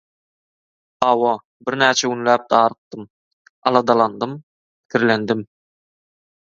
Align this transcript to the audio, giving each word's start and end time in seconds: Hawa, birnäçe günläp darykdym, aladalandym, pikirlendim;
Hawa, 1.05 1.33
birnäçe 1.67 2.07
günläp 2.13 2.47
darykdym, 2.55 3.05
aladalandym, 3.69 4.37
pikirlendim; 4.79 5.47